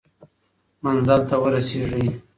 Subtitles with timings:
[0.83, 2.07] منزل ته ورسېږئ.